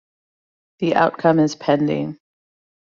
The 0.79 0.95
outcome 0.95 1.37
is 1.37 1.53
pending. 1.55 2.17